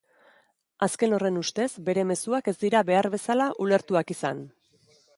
[0.87, 4.47] Azken horren ustez, bere mezuak ez dira behar bezala ulertuak izan.